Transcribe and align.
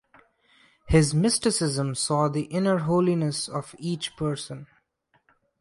His 0.87 1.13
mysticism 1.13 1.93
saw 1.93 2.27
the 2.27 2.45
inner 2.45 2.79
holiness 2.79 3.47
of 3.47 3.75
each 3.77 4.17
person. 4.17 4.65